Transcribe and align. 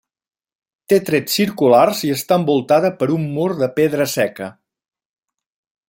Té 0.93 0.97
trets 1.09 1.35
circulars 1.39 2.01
i 2.07 2.11
està 2.15 2.39
envoltada 2.43 2.91
per 3.03 3.11
un 3.19 3.29
mur 3.37 3.47
de 3.61 3.71
pedra 3.79 4.09
seca. 4.15 4.53